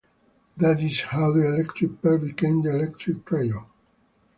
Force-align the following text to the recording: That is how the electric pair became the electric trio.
That 0.57 0.79
is 0.79 1.01
how 1.01 1.31
the 1.31 1.45
electric 1.47 2.01
pair 2.01 2.17
became 2.17 2.63
the 2.63 2.71
electric 2.75 3.23
trio. 3.23 3.67